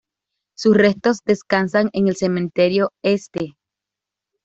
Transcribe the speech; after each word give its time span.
Sus 0.57 0.75
restos 0.77 1.19
descansan 1.27 1.91
en 1.93 2.07
el 2.07 2.15
cementerio 2.15 2.91
St. 3.03 3.53